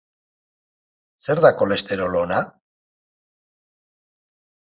[1.25, 2.39] Zer da kolesterol ona?